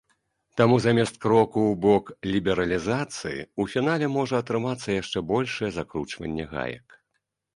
[0.59, 2.05] Таму замест кроку ў бок
[2.35, 6.97] лібералізацыі ў фінале можа атрымацца яшчэ большае закручванне гаек.